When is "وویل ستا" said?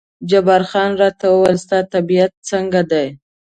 1.29-1.79